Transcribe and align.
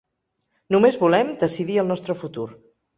Només 0.77 0.97
volem 1.03 1.31
decidir 1.47 1.79
el 1.85 1.95
nostre 1.95 2.21
futur. 2.25 2.53